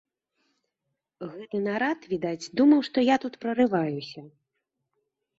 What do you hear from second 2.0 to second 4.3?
відаць, думаў, што я тут прарываюся.